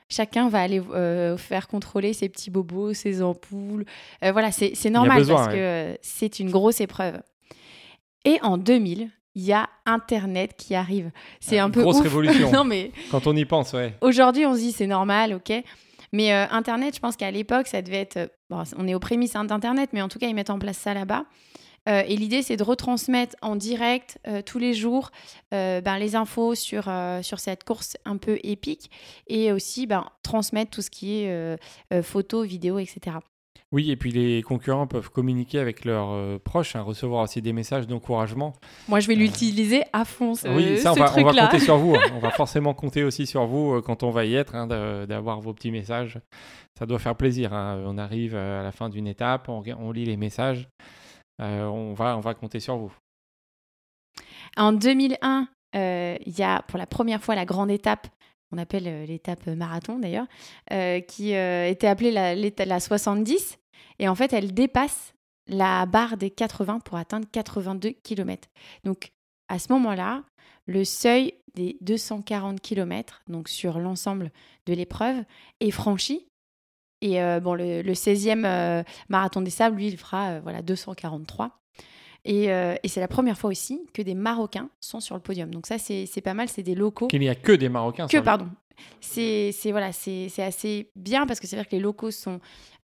chacun 0.08 0.48
va 0.48 0.60
aller 0.60 0.80
euh, 0.80 1.36
faire 1.36 1.66
contrôler 1.66 2.12
ses 2.12 2.28
petits 2.28 2.50
bobos, 2.50 2.94
ses 2.94 3.22
ampoules. 3.22 3.84
Euh, 4.22 4.30
voilà, 4.30 4.52
c'est 4.52 4.90
normal 4.90 5.26
parce 5.26 5.48
que 5.48 5.98
c'est 6.02 6.38
une 6.38 6.50
grosse 6.50 6.80
épreuve. 6.80 7.20
Et 8.24 8.38
en 8.42 8.58
2000, 8.58 9.10
il 9.34 9.42
y 9.42 9.52
a 9.52 9.68
Internet 9.86 10.54
qui 10.56 10.74
arrive. 10.74 11.10
C'est 11.40 11.58
un 11.58 11.70
peu 11.70 11.82
grosse 11.82 12.00
révolution. 12.00 12.52
non, 12.52 12.64
mais 12.64 12.92
quand 13.10 13.26
on 13.26 13.34
y 13.34 13.44
pense, 13.44 13.72
ouais. 13.72 13.94
Aujourd'hui, 14.00 14.46
on 14.46 14.54
se 14.54 14.60
dit 14.60 14.72
c'est 14.72 14.86
normal, 14.86 15.34
ok. 15.34 15.52
Mais 16.12 16.32
euh, 16.32 16.46
Internet, 16.50 16.94
je 16.94 17.00
pense 17.00 17.16
qu'à 17.16 17.30
l'époque, 17.30 17.66
ça 17.66 17.82
devait 17.82 18.00
être. 18.00 18.16
Euh, 18.18 18.26
bon, 18.50 18.62
on 18.76 18.86
est 18.86 18.94
aux 18.94 19.00
prémices 19.00 19.34
hein, 19.34 19.44
d'Internet, 19.44 19.90
mais 19.92 20.02
en 20.02 20.08
tout 20.08 20.18
cas, 20.18 20.26
ils 20.28 20.34
mettent 20.34 20.50
en 20.50 20.58
place 20.58 20.78
ça 20.78 20.94
là-bas. 20.94 21.24
Euh, 21.88 22.02
et 22.06 22.16
l'idée, 22.16 22.42
c'est 22.42 22.56
de 22.56 22.62
retransmettre 22.62 23.34
en 23.42 23.56
direct 23.56 24.20
tous 24.46 24.58
les 24.58 24.72
jours 24.72 25.10
ben, 25.50 25.98
les 25.98 26.14
infos 26.14 26.54
sur, 26.54 26.84
sur 27.22 27.40
cette 27.40 27.64
course 27.64 27.96
un 28.04 28.18
peu 28.18 28.38
épique 28.44 28.88
et 29.26 29.50
aussi 29.50 29.88
ben, 29.88 30.06
transmettre 30.22 30.70
tout 30.70 30.80
ce 30.80 30.90
qui 30.90 31.22
est 31.22 31.58
photos, 32.02 32.46
vidéos, 32.46 32.78
etc. 32.78 33.16
Oui, 33.72 33.90
et 33.90 33.96
puis 33.96 34.12
les 34.12 34.42
concurrents 34.42 34.86
peuvent 34.86 35.08
communiquer 35.08 35.58
avec 35.58 35.86
leurs 35.86 36.10
euh, 36.10 36.38
proches, 36.38 36.76
hein, 36.76 36.82
recevoir 36.82 37.22
aussi 37.22 37.40
des 37.40 37.54
messages 37.54 37.86
d'encouragement. 37.86 38.52
Moi, 38.86 39.00
je 39.00 39.08
vais 39.08 39.14
euh, 39.14 39.18
l'utiliser 39.18 39.82
à 39.94 40.04
fond. 40.04 40.34
Ce, 40.34 40.46
oui, 40.46 40.78
ça, 40.78 40.92
on, 40.92 40.94
va, 40.94 41.08
compter 41.08 41.58
sur 41.58 41.78
vous. 41.78 41.94
Hein. 41.94 42.02
On 42.14 42.18
va 42.18 42.30
forcément 42.32 42.74
compter 42.74 43.02
aussi 43.02 43.26
sur 43.26 43.46
vous 43.46 43.72
euh, 43.72 43.80
quand 43.80 44.02
on 44.02 44.10
va 44.10 44.26
y 44.26 44.34
être, 44.34 44.54
hein, 44.54 44.66
d'avoir 45.06 45.40
vos 45.40 45.54
petits 45.54 45.70
messages. 45.70 46.20
Ça 46.78 46.84
doit 46.84 46.98
faire 46.98 47.16
plaisir. 47.16 47.52
On 47.52 47.96
arrive 47.96 48.34
à 48.34 48.62
la 48.62 48.72
fin 48.72 48.90
d'une 48.90 49.06
étape, 49.06 49.48
on, 49.48 49.92
lit 49.92 50.04
les 50.04 50.16
messages. 50.18 50.68
on, 51.38 51.94
va, 51.94 52.16
on 52.16 52.20
va 52.20 52.34
compter 52.34 52.60
sur 52.60 52.76
vous. 52.76 52.92
En 54.56 54.72
2001, 54.72 55.48
il 55.74 56.38
y 56.38 56.42
a 56.42 56.62
pour 56.62 56.78
la 56.78 56.86
première 56.86 57.22
fois 57.22 57.34
la 57.34 57.44
grande 57.44 57.70
étape 57.70 58.06
on 58.54 58.58
appelle 58.58 59.06
l'étape 59.06 59.46
marathon 59.46 59.98
d'ailleurs, 59.98 60.26
qui 61.08 61.32
était 61.32 61.86
appelée 61.86 62.10
la, 62.10 62.34
la 62.34 62.80
70. 62.80 63.58
Et 63.98 64.08
en 64.08 64.14
fait, 64.14 64.32
elle 64.32 64.54
dépasse 64.54 65.14
la 65.46 65.86
barre 65.86 66.16
des 66.16 66.30
80 66.30 66.80
pour 66.80 66.98
atteindre 66.98 67.26
82 67.30 67.90
km. 68.02 68.48
Donc, 68.84 69.12
à 69.48 69.58
ce 69.58 69.72
moment-là, 69.72 70.22
le 70.66 70.84
seuil 70.84 71.34
des 71.54 71.76
240 71.80 72.60
km, 72.60 73.22
donc 73.28 73.48
sur 73.48 73.78
l'ensemble 73.78 74.30
de 74.66 74.74
l'épreuve, 74.74 75.24
est 75.60 75.70
franchi. 75.70 76.26
Et 77.00 77.20
euh, 77.20 77.40
bon, 77.40 77.54
le, 77.54 77.82
16e 77.82 78.44
euh, 78.46 78.82
marathon 79.08 79.42
des 79.42 79.50
sables, 79.50 79.76
lui, 79.76 79.88
il 79.88 79.98
fera 79.98 80.30
euh, 80.30 80.40
voilà 80.42 80.62
243. 80.62 81.58
Et, 82.24 82.44
et 82.44 82.86
c'est 82.86 83.00
la 83.00 83.08
première 83.08 83.36
fois 83.36 83.50
aussi 83.50 83.84
que 83.92 84.00
des 84.00 84.14
Marocains 84.14 84.70
sont 84.80 85.00
sur 85.00 85.16
le 85.16 85.20
podium. 85.20 85.50
Donc 85.50 85.66
ça, 85.66 85.76
c'est 85.78 86.20
pas 86.22 86.34
mal, 86.34 86.48
c'est 86.48 86.62
des 86.62 86.76
locaux. 86.76 87.08
Qu'il 87.08 87.18
n'y 87.18 87.28
a 87.28 87.34
que 87.34 87.50
des 87.50 87.68
Marocains. 87.68 88.06
Que, 88.06 88.18
pardon, 88.18 88.48
c'est 89.00 89.52
voilà, 89.72 89.90
c'est 89.90 90.30
assez 90.38 90.92
bien 90.94 91.26
parce 91.26 91.40
que 91.40 91.48
c'est 91.48 91.56
vrai 91.56 91.64
que 91.64 91.72
les 91.72 91.80
locaux 91.80 92.12
sont 92.12 92.38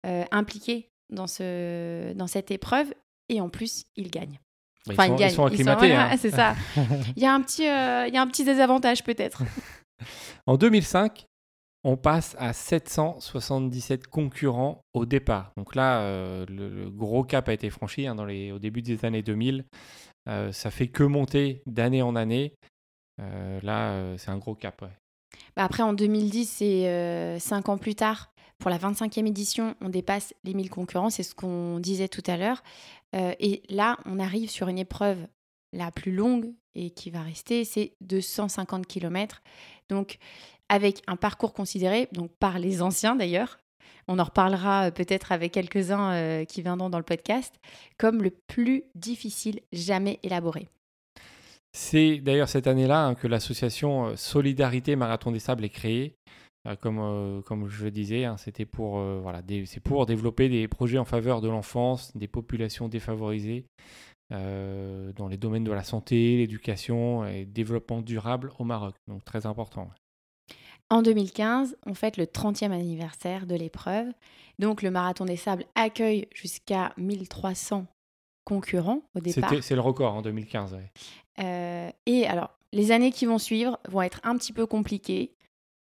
euh, 0.07 0.25
impliqués 0.31 0.91
dans, 1.11 1.27
ce, 1.27 2.13
dans 2.15 2.27
cette 2.27 2.51
épreuve 2.51 2.93
et 3.29 3.41
en 3.41 3.49
plus, 3.49 3.85
ils 3.97 4.11
gagnent. 4.11 4.39
Bah, 4.87 4.95
enfin, 4.95 5.07
ils, 5.07 5.09
sont, 5.09 5.15
ils, 5.15 5.19
gagnent. 5.19 5.31
ils 5.31 5.35
sont 5.35 5.47
acclimatés. 5.47 5.95
Hein. 5.95 6.17
C'est 6.17 6.31
ça. 6.31 6.55
il, 7.17 7.23
y 7.23 7.27
a 7.27 7.35
un 7.35 7.43
petit, 7.43 7.69
euh, 7.69 8.07
il 8.09 8.15
y 8.15 8.17
a 8.17 8.23
un 8.23 8.27
petit 8.27 8.45
désavantage 8.45 9.05
peut-être. 9.05 9.43
en 10.47 10.57
2005, 10.57 11.27
on 11.85 11.97
passe 11.97 12.35
à 12.39 12.53
777 12.53 14.07
concurrents 14.07 14.81
au 14.95 15.07
départ. 15.07 15.53
Donc 15.57 15.75
là, 15.75 16.01
euh, 16.01 16.47
le, 16.49 16.91
gros 16.91 17.25
cap 17.25 17.49
a 17.49 17.53
été 17.53 17.71
franchi 17.71 18.07
hein, 18.07 18.15
dans 18.15 18.25
les, 18.25 18.53
au 18.53 18.59
début 18.59 18.83
des 18.83 19.05
années 19.05 19.23
2000. 19.23 19.65
Euh, 20.29 20.53
ça 20.53 20.71
fait 20.71 20.89
que 20.89 21.03
monter 21.03 21.63
d'année 21.67 22.03
en 22.03 22.17
année. 22.17 22.55
là, 23.19 24.17
c'est 24.17 24.31
un 24.31 24.39
gros 24.39 24.55
cap. 24.55 24.85
Bah 25.57 25.65
après, 25.65 25.83
en 25.83 25.93
2010, 25.93 26.47
c'est 26.47 27.39
5 27.39 27.69
ans 27.69 27.79
plus 27.79 27.95
tard. 27.95 28.31
Pour 28.59 28.71
la 28.71 28.79
25e 28.79 29.27
édition, 29.27 29.77
on 29.81 29.89
dépasse 29.89 30.35
les 30.43 30.53
1000 30.53 30.69
concurrents, 30.69 31.11
c'est 31.11 31.23
ce 31.23 31.35
qu'on 31.35 31.79
disait 31.79 32.09
tout 32.09 32.25
à 32.27 32.37
l'heure. 32.37 32.63
Euh, 33.15 33.33
et 33.39 33.63
là, 33.69 33.99
on 34.05 34.19
arrive 34.19 34.51
sur 34.51 34.69
une 34.69 34.79
épreuve 34.79 35.19
la 35.73 35.93
plus 35.93 36.13
longue 36.13 36.53
et 36.75 36.91
qui 36.91 37.11
va 37.11 37.23
rester, 37.23 37.65
c'est 37.65 37.93
250 38.01 38.87
km. 38.87 39.43
Donc, 39.89 40.19
avec 40.69 41.03
un 41.07 41.17
parcours 41.17 41.55
considéré, 41.55 42.09
donc 42.13 42.33
par 42.39 42.59
les 42.59 42.83
anciens 42.83 43.15
d'ailleurs, 43.15 43.59
on 44.09 44.19
en 44.19 44.25
reparlera 44.25 44.87
euh, 44.87 44.91
peut-être 44.91 45.31
avec 45.31 45.53
quelques-uns 45.53 46.13
euh, 46.13 46.45
qui 46.45 46.63
viendront 46.63 46.91
dans 46.91 46.99
le 46.99 47.05
podcast, 47.05 47.55
comme 47.97 48.23
le 48.23 48.31
plus 48.31 48.85
difficile 48.97 49.61
jamais 49.73 50.19
élaboré. 50.25 50.69
C'est 51.73 52.19
d'ailleurs 52.19 52.49
cette 52.49 52.67
année-là 52.67 53.07
hein, 53.07 53.15
que 53.15 53.29
l'association 53.29 54.17
Solidarité 54.17 54.97
Marathon 54.97 55.31
des 55.31 55.39
Sables 55.39 55.65
est 55.65 55.69
créée. 55.69 56.17
Euh, 56.67 56.77
comme, 56.77 56.99
euh, 57.01 57.41
comme 57.43 57.69
je 57.69 57.89
disais, 57.89 58.25
hein, 58.25 58.37
c'était 58.37 58.67
pour, 58.67 58.99
euh, 58.99 59.21
voilà, 59.23 59.43
c'est 59.67 59.81
pour 59.81 60.07
développer 60.07 60.49
des 60.49 60.67
projets 60.69 60.99
en 60.99 61.05
faveur 61.05 61.41
de 61.41 61.49
l'enfance, 61.49 62.17
des 62.17 62.29
populations 62.29 62.89
défavorisées, 62.89 63.67
dans 64.31 65.27
les 65.31 65.39
domaines 65.39 65.65
de 65.65 65.73
la 65.73 65.83
santé, 65.83 66.37
l'éducation 66.37 67.27
et 67.27 67.47
développement 67.47 68.03
durable 68.03 68.53
au 68.59 68.65
Maroc. 68.65 68.95
Donc 69.07 69.25
très 69.25 69.47
important. 69.47 69.89
En 70.91 71.01
2015, 71.01 71.79
on 71.87 71.95
fête 71.95 72.19
le 72.19 72.27
30e 72.27 72.73
anniversaire 72.73 73.47
de 73.47 73.55
l'épreuve. 73.55 74.09
Donc 74.59 74.83
le 74.83 74.91
Marathon 74.91 75.25
des 75.25 75.37
Sables 75.37 75.65
accueille 75.75 76.29
jusqu'à 76.35 76.93
1300 76.99 77.87
concurrents 78.45 79.01
au 79.15 79.21
départ. 79.21 79.51
C'est 79.63 79.75
le 79.75 79.81
record 79.81 80.13
en 80.13 80.21
2015. 80.21 80.77
et 81.39 82.27
alors, 82.27 82.51
les 82.75 82.93
années 82.93 83.13
qui 83.13 83.25
vont 83.25 83.39
suivre 83.39 83.79
vont 83.89 84.03
être 84.03 84.21
un 84.25 84.37
petit 84.37 84.53
peu 84.53 84.67
compliquées. 84.67 85.33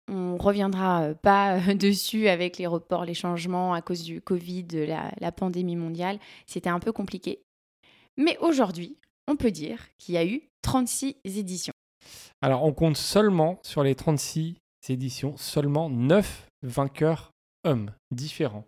On 0.10 0.38
reviendra 0.38 1.04
euh, 1.04 1.14
pas 1.14 1.58
euh, 1.58 1.74
dessus 1.76 2.28
avec 2.28 2.58
les 2.58 2.68
reports, 2.68 3.06
les 3.06 3.14
changements 3.14 3.74
à 3.74 3.82
cause 3.82 4.04
du 4.04 4.22
Covid, 4.22 4.64
de 4.64 4.86
la, 4.86 5.32
pandémie 5.32 5.76
mondiale. 5.76 6.20
C'était 6.46 6.70
un 6.70 6.80
peu 6.80 6.92
compliqué. 6.92 7.42
Mais 8.16 8.38
aujourd'hui, 8.40 8.98
on 9.28 9.36
peut 9.36 9.52
dire 9.52 9.80
qu'il 9.98 10.16
y 10.16 10.18
a 10.18 10.26
eu 10.26 10.44
36 10.62 11.18
éditions. 11.26 11.74
Alors, 12.42 12.64
on 12.64 12.74
compte 12.74 12.98
seulement 12.98 13.60
sur 13.64 13.84
les 13.84 13.96
36 13.96 14.56
éditions, 14.90 15.36
seulement 15.38 15.90
9 15.90 16.48
vainqueurs 16.64 17.32
hommes 17.66 17.92
différents. 18.12 18.66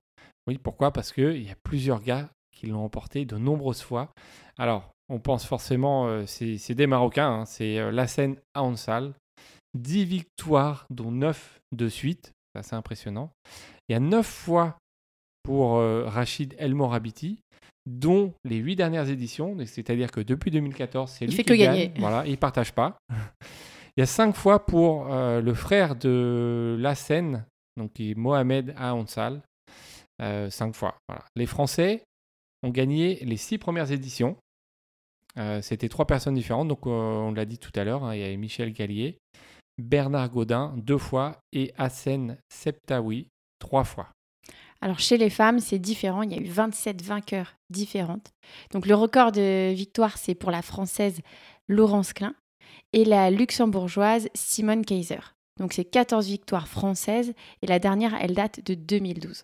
Oui, 0.48 0.58
pourquoi? 0.58 0.92
Parce 0.92 1.14
qu'il 1.14 1.44
y 1.44 1.52
a 1.52 1.56
plusieurs 1.64 2.02
gars 2.02 2.30
qui 2.52 2.68
l'ont 2.68 2.84
emporté 2.84 3.26
de 3.26 3.38
nombreuses 3.38 3.82
fois. 3.82 4.12
Alors, 4.58 4.92
on 5.08 5.20
pense 5.20 5.46
forcément, 5.46 6.08
euh, 6.08 6.26
c'est 6.26 6.76
des 6.76 6.88
Marocains, 6.88 7.32
hein. 7.32 7.46
c'est 7.46 7.92
Lassen 7.92 8.36
Aonsal, 8.54 9.14
10 9.76 10.06
victoires, 10.06 10.86
dont 10.90 11.12
9 11.12 11.62
de 11.72 11.90
suite. 11.90 12.34
C'est 12.54 12.60
assez 12.60 12.76
impressionnant. 12.76 13.32
Il 13.88 13.94
y 13.94 13.96
a 13.96 14.00
9 14.00 14.26
fois 14.26 14.78
pour 15.44 15.78
euh, 15.78 16.06
Rachid 16.08 16.56
El 16.58 16.76
Morabiti, 16.76 17.40
dont 17.86 18.34
les 18.44 18.58
8 18.58 18.76
dernières 18.76 19.10
éditions. 19.10 19.56
C'est-à-dire 19.66 20.12
que 20.12 20.22
depuis 20.22 20.52
2014, 20.52 21.12
c'est 21.12 21.26
lui 21.26 21.34
fait 21.34 21.44
qui 21.44 21.50
que 21.50 21.54
gagne. 21.54 21.72
Gagner. 21.72 21.94
Voilà, 22.00 22.26
il 22.26 22.32
ne 22.32 22.36
partage 22.38 22.74
pas. 22.74 22.98
il 23.98 24.00
y 24.00 24.04
a 24.04 24.08
5 24.08 24.36
fois 24.36 24.66
pour 24.66 25.14
euh, 25.14 25.42
le 25.42 25.54
frère 25.54 25.96
de 25.96 26.78
Lassen, 26.80 27.46
donc 27.78 27.94
qui 27.94 28.12
est 28.12 28.16
Mohamed 28.16 28.74
Aounsal. 28.78 29.42
5 30.20 30.26
euh, 30.26 30.74
fois. 30.74 30.98
Les 31.36 31.46
Français 31.46 32.04
ont 32.64 32.70
gagné 32.70 33.20
les 33.24 33.38
6 33.38 33.58
premières 33.58 33.92
éditions. 33.92 34.36
C'était 35.62 35.88
trois 35.88 36.06
personnes 36.06 36.34
différentes, 36.34 36.68
donc 36.68 36.86
on 36.86 37.32
l'a 37.32 37.46
dit 37.46 37.60
tout 37.60 37.72
à 37.76 37.86
l'heure, 37.86 38.04
hein, 38.04 38.14
il 38.14 38.20
y 38.20 38.24
avait 38.26 38.36
Michel 38.36 38.74
Gallier, 38.74 39.20
Bernard 39.80 40.30
Godin 40.30 40.74
deux 40.78 40.98
fois 40.98 41.42
et 41.52 41.74
Hassen 41.78 42.38
Septaoui 42.50 43.30
trois 43.60 43.84
fois. 43.84 44.10
Alors 44.82 45.00
chez 45.00 45.18
les 45.18 45.30
femmes, 45.30 45.60
c'est 45.60 45.80
différent. 45.80 46.22
Il 46.22 46.32
y 46.32 46.36
a 46.36 46.42
eu 46.42 46.46
27 46.46 47.02
vainqueurs 47.02 47.56
différentes. 47.70 48.32
Donc 48.72 48.86
le 48.86 48.96
record 48.96 49.32
de 49.32 49.74
victoire, 49.74 50.18
c'est 50.18 50.36
pour 50.36 50.52
la 50.52 50.62
française 50.62 51.20
Laurence 51.68 52.14
Klein 52.14 52.34
et 52.94 53.06
la 53.06 53.30
luxembourgeoise 53.30 54.30
Simone 54.34 54.86
Kaiser. 54.86 55.20
Donc 55.60 55.74
c'est 55.74 55.86
14 55.86 56.28
victoires 56.28 56.68
françaises 56.68 57.34
et 57.62 57.68
la 57.68 57.80
dernière, 57.80 58.16
elle 58.20 58.34
date 58.34 58.66
de 58.66 58.74
2012. 58.74 59.44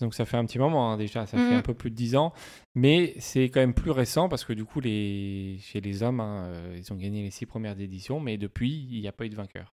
Donc 0.00 0.14
ça 0.14 0.24
fait 0.24 0.36
un 0.36 0.44
petit 0.44 0.58
moment 0.58 0.92
hein, 0.92 0.96
déjà, 0.96 1.26
ça 1.26 1.36
fait 1.36 1.54
mm. 1.54 1.58
un 1.58 1.62
peu 1.62 1.74
plus 1.74 1.90
de 1.90 1.96
10 1.96 2.16
ans, 2.16 2.32
mais 2.74 3.14
c'est 3.18 3.44
quand 3.44 3.60
même 3.60 3.74
plus 3.74 3.90
récent 3.90 4.28
parce 4.28 4.44
que 4.44 4.52
du 4.52 4.64
coup, 4.64 4.80
les... 4.80 5.58
chez 5.60 5.80
les 5.80 6.02
hommes, 6.02 6.20
hein, 6.20 6.44
euh, 6.46 6.76
ils 6.76 6.92
ont 6.92 6.96
gagné 6.96 7.22
les 7.22 7.30
six 7.30 7.46
premières 7.46 7.78
éditions, 7.80 8.20
mais 8.20 8.36
depuis, 8.36 8.86
il 8.90 9.00
n'y 9.00 9.08
a 9.08 9.12
pas 9.12 9.26
eu 9.26 9.28
de 9.28 9.36
vainqueur. 9.36 9.74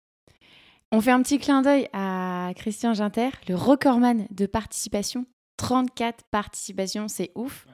On 0.90 1.00
fait 1.00 1.10
un 1.10 1.22
petit 1.22 1.38
clin 1.38 1.62
d'œil 1.62 1.88
à 1.92 2.50
Christian 2.56 2.94
Ginter, 2.94 3.30
le 3.48 3.54
recordman 3.54 4.26
de 4.30 4.46
participation. 4.46 5.26
34 5.58 6.24
participations, 6.30 7.08
c'est 7.08 7.30
ouf. 7.34 7.66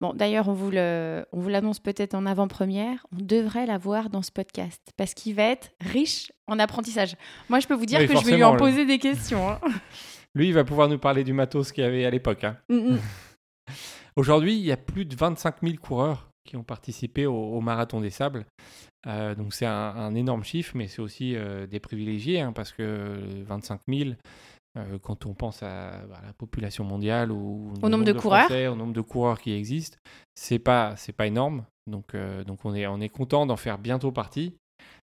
Bon, 0.00 0.12
d'ailleurs, 0.14 0.46
on 0.48 0.52
vous 0.52 0.70
l'annonce 0.70 1.80
peut-être 1.80 2.14
en 2.14 2.24
avant-première. 2.24 3.04
On 3.12 3.20
devrait 3.20 3.66
la 3.66 3.78
voir 3.78 4.10
dans 4.10 4.22
ce 4.22 4.30
podcast 4.30 4.80
parce 4.96 5.12
qu'il 5.12 5.34
va 5.34 5.42
être 5.44 5.70
riche 5.80 6.30
en 6.46 6.60
apprentissage. 6.60 7.16
Moi, 7.48 7.58
je 7.58 7.66
peux 7.66 7.74
vous 7.74 7.86
dire 7.86 8.06
que 8.06 8.16
je 8.16 8.24
vais 8.24 8.36
lui 8.36 8.44
en 8.44 8.56
poser 8.56 8.86
des 8.86 8.98
questions. 8.98 9.48
Hein. 9.48 9.58
Lui, 10.34 10.48
il 10.48 10.54
va 10.54 10.64
pouvoir 10.64 10.88
nous 10.88 10.98
parler 10.98 11.24
du 11.24 11.32
matos 11.32 11.72
qu'il 11.72 11.84
y 11.84 11.86
avait 11.86 12.04
à 12.04 12.10
l'époque. 12.10 12.44
Hein. 12.44 12.56
Mm, 12.68 12.94
mm. 12.94 12.98
Aujourd'hui, 14.16 14.54
il 14.54 14.64
y 14.64 14.72
a 14.72 14.76
plus 14.76 15.04
de 15.04 15.14
25 15.14 15.56
000 15.62 15.76
coureurs 15.76 16.28
qui 16.48 16.56
ont 16.56 16.64
participé 16.64 17.26
au, 17.26 17.60
Marathon 17.60 18.00
des 18.00 18.10
Sables. 18.10 18.46
Euh, 19.06 19.34
donc 19.34 19.52
c'est 19.52 19.66
un, 19.66 20.14
énorme 20.14 20.42
chiffre, 20.42 20.72
mais 20.74 20.88
c'est 20.88 21.02
aussi 21.02 21.36
euh, 21.36 21.66
des 21.66 21.78
privilégiés, 21.78 22.40
hein, 22.40 22.52
parce 22.52 22.72
que 22.72 23.42
25 23.44 23.82
000, 23.86 24.10
euh, 24.76 24.98
quand 24.98 25.26
on 25.26 25.34
pense 25.34 25.62
à, 25.62 26.02
la 26.24 26.32
population 26.36 26.84
mondiale 26.84 27.30
ou 27.30 27.72
au 27.82 27.88
nombre, 27.88 28.04
de, 28.04 28.12
coureurs, 28.12 28.50
au 28.72 28.76
nombre 28.76 28.94
de 28.94 29.00
coureurs 29.02 29.40
qui 29.40 29.52
existent, 29.52 29.98
c'est 30.34 30.58
pas 30.58 30.96
c'est 30.96 31.12
pas 31.12 31.26
énorme. 31.26 31.64
Donc 31.86 32.16
donc 32.46 32.64
on 32.64 32.74
est 32.74 32.86
on 32.86 33.00
est 33.00 33.08
content 33.08 33.46
d'en 33.46 33.56
faire 33.56 33.78
bientôt 33.78 34.10
partie. 34.10 34.54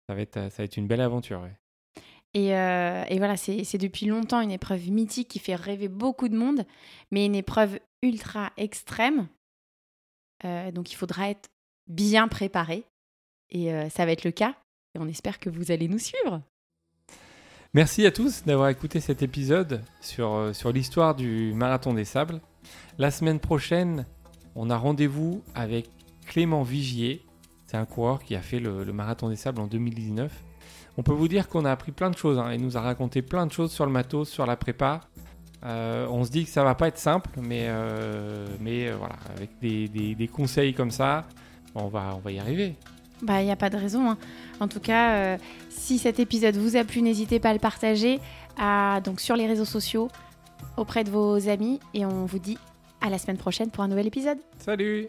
Ça 0.08 0.14
va 0.14 0.22
être 0.22 0.50
ça 0.50 0.62
va 0.62 0.64
être 0.64 0.76
une 0.76 0.86
belle 0.86 1.00
aventure. 1.00 1.46
Euh, 2.36 3.04
et, 3.08 3.18
voilà, 3.18 3.36
c'est 3.36 3.78
depuis 3.78 4.06
longtemps 4.06 4.40
une 4.40 4.50
épreuve 4.50 4.90
mythique 4.90 5.28
qui 5.28 5.38
fait 5.38 5.54
rêver 5.54 5.88
beaucoup 5.88 6.28
de 6.28 6.36
monde, 6.36 6.64
mais 7.10 7.24
une 7.24 7.34
épreuve 7.34 7.78
ultra 8.02 8.52
extrême. 8.56 9.28
Euh, 10.44 10.70
donc 10.70 10.92
il 10.92 10.96
faudra 10.96 11.30
être 11.30 11.48
bien 11.88 12.28
préparé. 12.28 12.84
Et 13.50 13.72
euh, 13.72 13.88
ça 13.88 14.04
va 14.04 14.12
être 14.12 14.24
le 14.24 14.32
cas. 14.32 14.54
Et 14.94 14.98
on 14.98 15.08
espère 15.08 15.38
que 15.38 15.48
vous 15.48 15.70
allez 15.70 15.88
nous 15.88 15.98
suivre. 15.98 16.42
Merci 17.74 18.06
à 18.06 18.10
tous 18.10 18.44
d'avoir 18.44 18.68
écouté 18.68 19.00
cet 19.00 19.22
épisode 19.22 19.82
sur, 20.00 20.50
sur 20.54 20.72
l'histoire 20.72 21.14
du 21.14 21.52
Marathon 21.54 21.94
des 21.94 22.04
Sables. 22.04 22.40
La 22.98 23.10
semaine 23.10 23.38
prochaine, 23.38 24.06
on 24.54 24.70
a 24.70 24.76
rendez-vous 24.76 25.42
avec 25.54 25.90
Clément 26.26 26.62
Vigier. 26.62 27.24
C'est 27.66 27.76
un 27.76 27.84
coureur 27.84 28.22
qui 28.22 28.34
a 28.34 28.40
fait 28.40 28.60
le, 28.60 28.84
le 28.84 28.92
Marathon 28.92 29.28
des 29.28 29.36
Sables 29.36 29.60
en 29.60 29.66
2019 29.66 30.45
on 30.96 31.02
peut 31.02 31.12
vous 31.12 31.28
dire 31.28 31.48
qu'on 31.48 31.64
a 31.64 31.70
appris 31.70 31.92
plein 31.92 32.10
de 32.10 32.16
choses. 32.16 32.38
Hein. 32.38 32.52
Il 32.52 32.62
nous 32.62 32.76
a 32.76 32.80
raconté 32.80 33.22
plein 33.22 33.46
de 33.46 33.52
choses 33.52 33.70
sur 33.70 33.86
le 33.86 33.92
matos, 33.92 34.28
sur 34.28 34.46
la 34.46 34.56
prépa. 34.56 35.00
Euh, 35.64 36.06
on 36.10 36.24
se 36.24 36.30
dit 36.30 36.44
que 36.44 36.50
ça 36.50 36.62
va 36.64 36.74
pas 36.74 36.88
être 36.88 36.98
simple, 36.98 37.30
mais, 37.42 37.64
euh, 37.66 38.46
mais 38.60 38.88
euh, 38.88 38.96
voilà, 38.96 39.16
avec 39.34 39.50
des, 39.60 40.30
conseils 40.32 40.74
comme 40.74 40.90
ça, 40.90 41.24
on 41.74 41.88
va, 41.88 42.14
on 42.14 42.20
va 42.20 42.30
y 42.30 42.38
arriver. 42.38 42.76
Bah, 43.22 43.40
il 43.42 43.46
n'y 43.46 43.50
a 43.50 43.56
pas 43.56 43.70
de 43.70 43.76
raison. 43.76 44.10
Hein. 44.10 44.18
En 44.60 44.68
tout 44.68 44.80
cas, 44.80 45.38
si 45.70 45.98
cet 45.98 46.20
épisode 46.20 46.56
vous 46.56 46.76
a 46.76 46.84
plu, 46.84 47.02
n'hésitez 47.02 47.40
pas 47.40 47.50
à 47.50 47.52
le 47.54 47.58
partager 47.58 48.20
à, 48.58 49.00
donc, 49.02 49.20
sur 49.20 49.36
les 49.36 49.46
réseaux 49.46 49.64
sociaux, 49.64 50.08
auprès 50.76 51.04
de 51.04 51.10
vos 51.10 51.48
amis. 51.48 51.80
Et 51.94 52.04
on 52.04 52.26
vous 52.26 52.38
dit 52.38 52.58
à 53.00 53.10
la 53.10 53.18
semaine 53.18 53.38
prochaine 53.38 53.70
pour 53.70 53.82
un 53.82 53.88
nouvel 53.88 54.06
épisode. 54.06 54.38
Salut 54.58 55.08